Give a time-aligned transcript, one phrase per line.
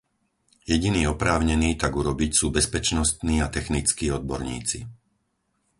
[0.73, 4.79] Jediní oprávnení tak urobiť sú bezpečnostní a technickí odborníci.